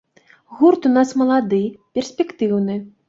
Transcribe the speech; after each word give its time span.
Гурт 0.61 0.87
у 0.89 0.91
нас 0.95 1.13
малады, 1.23 1.59
перспектыўны. 1.99 2.81